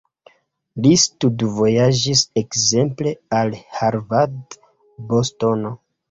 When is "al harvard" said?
3.41-4.57